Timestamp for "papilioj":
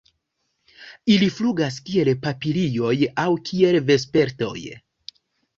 2.25-2.97